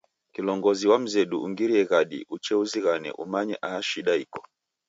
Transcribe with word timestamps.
Kilongozi 0.33 0.87
wa 0.87 0.99
mzedu 0.99 1.41
ungirie 1.43 1.83
ghadi 1.89 2.19
uche 2.35 2.53
uzighane 2.63 3.09
umanye 3.23 3.55
aha 3.67 3.79
shida 3.89 4.13
iko. 4.23 4.41